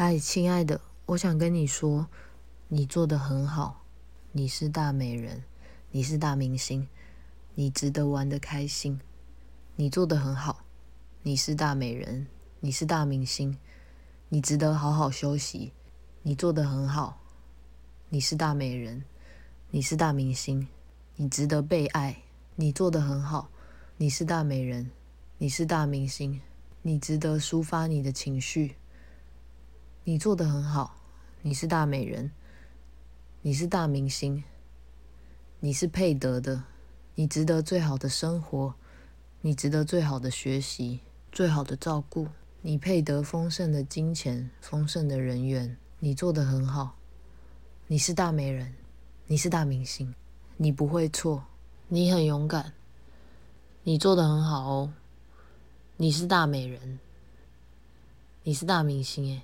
[0.00, 2.06] 嗨，亲爱的，我想跟你说，
[2.68, 3.82] 你做的很好，
[4.30, 5.42] 你是大美人，
[5.90, 6.86] 你是大明星，
[7.56, 9.00] 你值得玩的开心。
[9.74, 10.60] 你做的很好，
[11.24, 12.28] 你是大美人，
[12.60, 13.58] 你是大明星，
[14.28, 15.72] 你值得好好休息。
[16.22, 17.20] 你做的很好，
[18.08, 19.02] 你是大美人，
[19.72, 20.68] 你是大明星，
[21.16, 22.22] 你值得被爱。
[22.54, 23.48] 你做的很好，
[23.96, 24.92] 你是大美人，
[25.38, 26.40] 你是大明星，
[26.82, 28.76] 你值得抒发你的情绪。
[30.08, 30.96] 你做的很好，
[31.42, 32.30] 你是大美人，
[33.42, 34.42] 你是大明星，
[35.60, 36.64] 你是配得的，
[37.14, 38.74] 你值得最好的生活，
[39.42, 41.00] 你值得最好的学习，
[41.30, 42.26] 最好的照顾，
[42.62, 45.76] 你配得丰盛的金钱，丰盛的人缘。
[45.98, 46.96] 你做的很好，
[47.86, 48.74] 你是大美人，
[49.26, 50.14] 你是大明星，
[50.56, 51.44] 你不会错，
[51.88, 52.72] 你很勇敢，
[53.82, 54.94] 你做的很好哦，
[55.98, 56.98] 你是大美人，
[58.44, 59.42] 你是大明星诶。